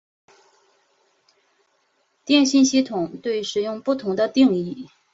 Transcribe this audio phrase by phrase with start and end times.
[2.25, 4.87] 电信系统对使用不同的定义。